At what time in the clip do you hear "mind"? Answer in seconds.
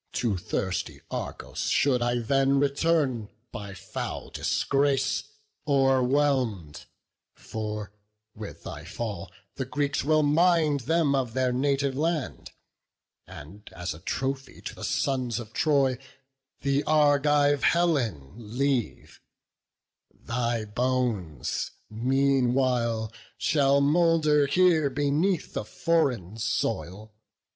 10.23-10.79